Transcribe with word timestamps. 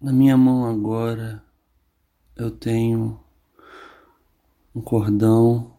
Na 0.00 0.14
minha 0.14 0.34
mão 0.34 0.64
agora 0.64 1.44
eu 2.34 2.50
tenho 2.50 3.20
um 4.74 4.80
cordão 4.80 5.76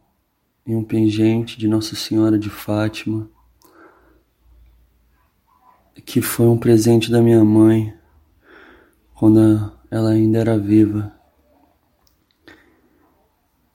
e 0.64 0.76
um 0.76 0.84
pingente 0.84 1.58
de 1.58 1.68
Nossa 1.68 1.96
Senhora 1.96 2.38
de 2.38 2.48
Fátima, 2.48 3.28
que 6.06 6.22
foi 6.22 6.46
um 6.46 6.60
presente 6.60 7.10
da 7.10 7.20
minha 7.20 7.44
mãe 7.44 7.98
quando 9.16 9.76
ela 9.90 10.12
ainda 10.12 10.38
era 10.38 10.56
viva. 10.56 11.12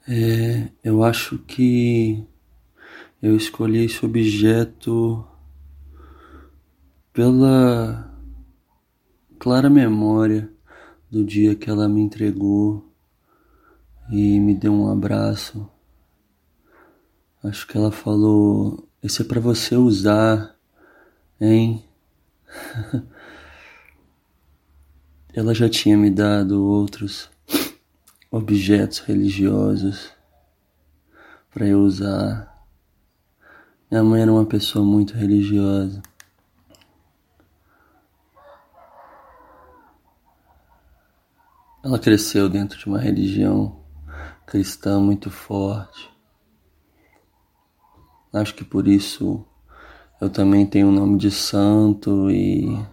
É, 0.07 0.69
eu 0.85 1.03
acho 1.03 1.39
que 1.39 2.25
eu 3.21 3.35
escolhi 3.35 3.85
esse 3.85 4.07
objeto 4.07 5.27
pela 7.13 8.16
clara 9.39 9.71
memória 9.71 10.51
do 11.11 11.25
dia 11.25 11.55
que 11.55 11.71
ela 11.71 11.89
me 11.89 12.01
entregou 12.01 12.93
e 14.11 14.41
me 14.41 14.55
deu 14.55 14.73
um 14.73 14.91
abraço. 14.91 15.69
Acho 17.43 17.67
que 17.67 17.77
ela 17.77 17.93
falou: 17.93 18.89
Esse 19.03 19.23
é 19.23 19.25
para 19.25 19.41
você 19.41 19.77
usar, 19.77 20.57
hein? 21.41 21.85
ela 25.33 25.55
já 25.55 25.69
tinha 25.69 25.97
me 25.97 26.11
dado 26.11 26.65
outros 26.65 27.31
objetos 28.31 29.01
religiosos 29.01 30.11
para 31.51 31.67
eu 31.67 31.81
usar. 31.81 32.55
Minha 33.91 34.03
mãe 34.03 34.23
era 34.23 34.33
uma 34.33 34.45
pessoa 34.45 34.85
muito 34.85 35.15
religiosa. 35.15 36.03
Ela 41.85 41.99
cresceu 41.99 42.49
dentro 42.49 42.79
de 42.79 42.87
uma 42.87 42.99
religião 42.99 43.81
cristã 44.47 45.01
muito 45.01 45.31
forte. 45.31 46.11
Acho 48.33 48.55
que 48.55 48.65
por 48.65 48.87
isso 48.87 49.45
eu 50.21 50.31
também 50.31 50.67
tenho 50.67 50.89
o 50.89 50.93
nome 50.93 51.19
de 51.19 51.31
santo 51.31 52.31
e 52.31 52.85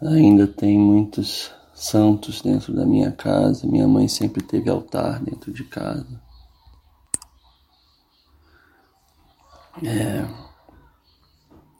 ainda 0.00 0.46
tem 0.46 0.78
muitos 0.78 1.52
santos 1.74 2.42
dentro 2.42 2.74
da 2.74 2.84
minha 2.84 3.12
casa. 3.12 3.66
Minha 3.66 3.88
mãe 3.88 4.08
sempre 4.08 4.42
teve 4.42 4.70
altar 4.70 5.22
dentro 5.22 5.52
de 5.52 5.64
casa. 5.64 6.20
É, 9.82 10.28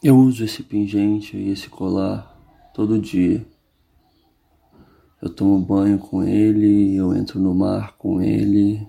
eu 0.03 0.17
uso 0.17 0.45
esse 0.45 0.63
pingente 0.63 1.37
e 1.37 1.51
esse 1.51 1.69
colar 1.69 2.37
todo 2.75 2.99
dia. 2.99 3.47
Eu 5.23 5.31
tomo 5.31 5.57
banho 5.61 6.01
com 6.01 6.25
ele, 6.25 6.97
eu 6.97 7.15
entro 7.15 7.39
no 7.39 7.55
mar 7.55 7.97
com 7.97 8.21
ele, 8.21 8.85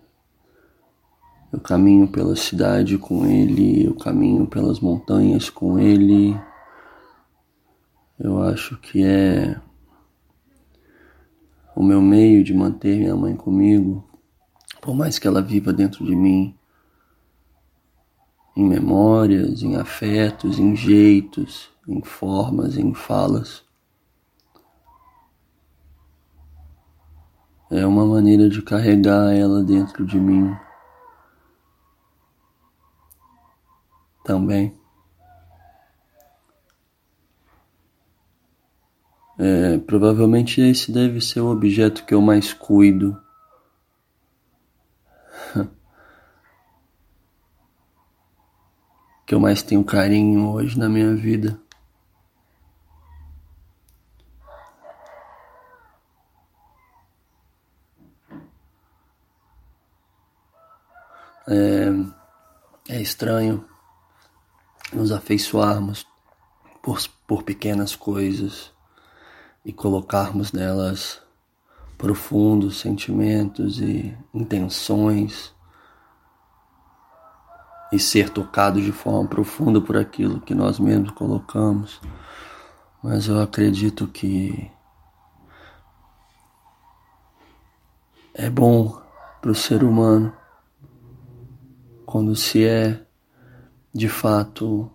eu 1.52 1.60
caminho 1.60 2.08
pela 2.08 2.36
cidade 2.36 2.98
com 2.98 3.24
ele, 3.24 3.86
eu 3.86 3.94
caminho 3.94 4.48
pelas 4.48 4.80
montanhas 4.80 5.52
com 5.52 5.78
ele. 5.78 6.36
Eu 8.20 8.42
acho 8.42 8.76
que 8.78 9.04
é 9.04 9.62
o 11.76 11.84
meu 11.84 12.02
meio 12.02 12.44
de 12.44 12.52
manter 12.52 12.98
minha 12.98 13.16
mãe 13.16 13.36
comigo, 13.36 14.04
por 14.82 14.96
mais 14.96 15.20
que 15.20 15.28
ela 15.28 15.40
viva 15.40 15.72
dentro 15.72 16.04
de 16.04 16.16
mim, 16.16 16.56
em 18.58 18.68
memórias, 18.68 19.62
em 19.62 19.76
afetos, 19.76 20.58
em 20.58 20.76
jeitos, 20.76 21.70
em 21.88 22.02
formas, 22.02 22.76
em 22.76 22.92
falas. 22.92 23.64
É 27.74 27.88
uma 27.88 28.06
maneira 28.06 28.48
de 28.48 28.62
carregar 28.62 29.34
ela 29.34 29.64
dentro 29.64 30.06
de 30.06 30.20
mim 30.20 30.56
também. 34.24 34.78
É, 39.40 39.80
provavelmente 39.80 40.62
esse 40.62 40.92
deve 40.92 41.20
ser 41.20 41.40
o 41.40 41.50
objeto 41.52 42.06
que 42.06 42.14
eu 42.14 42.22
mais 42.22 42.54
cuido. 42.54 43.20
que 49.26 49.34
eu 49.34 49.40
mais 49.40 49.64
tenho 49.64 49.84
carinho 49.84 50.48
hoje 50.52 50.78
na 50.78 50.88
minha 50.88 51.16
vida. 51.16 51.60
É, 61.48 62.94
é 62.96 63.02
estranho 63.02 63.66
nos 64.92 65.12
afeiçoarmos 65.12 66.06
por, 66.82 67.00
por 67.28 67.44
pequenas 67.44 67.96
coisas 67.96 68.72
e 69.66 69.72
colocarmos 69.72 70.52
nelas 70.52 71.22
profundos 71.98 72.80
sentimentos 72.80 73.80
e 73.80 74.18
intenções 74.34 75.54
e 77.92 78.00
ser 78.00 78.30
tocado 78.30 78.82
de 78.82 78.92
forma 78.92 79.28
profunda 79.28 79.80
por 79.80 79.96
aquilo 79.96 80.42
que 80.42 80.56
nós 80.56 80.80
mesmos 80.80 81.12
colocamos. 81.12 82.02
Mas 83.02 83.28
eu 83.28 83.40
acredito 83.40 84.08
que 84.08 84.72
é 88.34 88.50
bom 88.50 89.00
para 89.42 89.52
o 89.52 89.56
ser 89.56 89.84
humano 89.84 90.34
quando 92.14 92.36
se 92.36 92.64
é 92.64 93.04
de 93.92 94.08
fato 94.08 94.88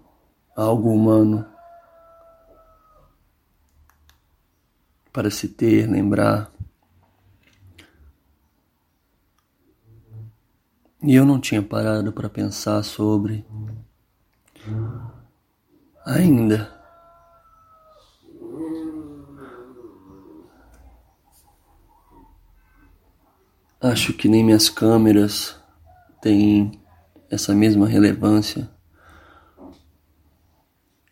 algo 0.55 0.89
humano 0.93 1.45
para 5.13 5.29
se 5.29 5.49
ter, 5.49 5.91
lembrar. 5.91 6.49
E 11.03 11.17
eu 11.17 11.27
não 11.27 11.41
tinha 11.41 11.61
parado 11.61 12.13
para 12.13 12.31
pensar 12.31 12.85
sobre 12.85 13.45
ainda. 16.07 16.73
Acho 23.81 24.13
que 24.13 24.29
nem 24.29 24.45
minhas 24.45 24.69
câmeras 24.69 25.61
têm 26.23 26.81
essa 27.31 27.55
mesma 27.55 27.87
relevância 27.87 28.71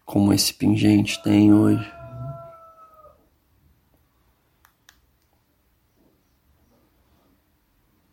como 0.04 0.32
esse 0.32 0.54
pingente 0.54 1.22
tem 1.22 1.53
hoje. 1.53 1.93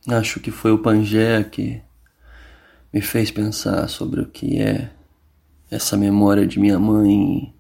Acho 0.08 0.40
que 0.42 0.52
foi 0.52 0.72
o 0.72 0.80
Pangea 0.80 1.44
que 1.46 1.82
me 2.92 3.00
fez 3.00 3.32
pensar 3.32 3.88
sobre 3.88 4.20
o 4.20 4.30
que 4.30 4.62
é 4.62 4.92
essa 5.72 5.96
memória 5.96 6.46
de 6.46 6.60
minha 6.60 6.78
mãe, 6.78 7.56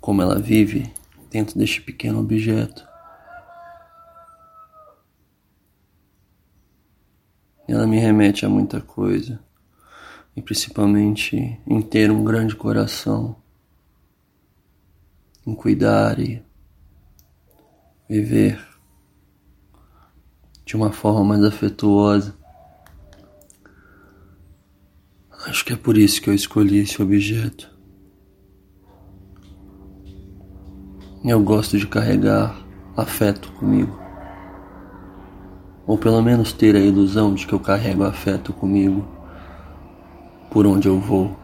como 0.00 0.22
ela 0.22 0.38
vive 0.38 0.92
dentro 1.28 1.58
deste 1.58 1.80
pequeno 1.80 2.20
objeto. 2.20 2.86
Ela 7.66 7.86
me 7.86 7.98
remete 7.98 8.46
a 8.46 8.48
muita 8.48 8.80
coisa 8.80 9.40
e 10.36 10.40
principalmente 10.40 11.60
em 11.66 11.82
ter 11.82 12.10
um 12.10 12.24
grande 12.24 12.56
coração, 12.56 13.36
em 15.46 15.54
cuidar 15.54 16.18
e 16.18 16.42
viver 18.08 18.58
de 20.64 20.76
uma 20.76 20.92
forma 20.92 21.24
mais 21.24 21.44
afetuosa. 21.44 22.34
Acho 25.46 25.64
que 25.64 25.72
é 25.72 25.76
por 25.76 25.98
isso 25.98 26.22
que 26.22 26.30
eu 26.30 26.34
escolhi 26.34 26.78
esse 26.78 27.02
objeto. 27.02 27.70
Eu 31.24 31.42
gosto 31.42 31.78
de 31.78 31.86
carregar 31.86 32.64
afeto 32.96 33.52
comigo. 33.52 34.00
Ou 35.86 35.98
pelo 35.98 36.22
menos 36.22 36.52
ter 36.52 36.74
a 36.76 36.80
ilusão 36.80 37.34
de 37.34 37.46
que 37.46 37.52
eu 37.52 37.60
carrego 37.60 38.04
afeto 38.04 38.52
comigo 38.52 39.21
por 40.52 40.66
onde 40.66 40.86
eu 40.86 40.98
vou. 40.98 41.41